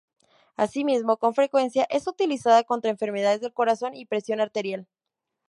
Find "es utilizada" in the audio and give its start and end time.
1.91-2.63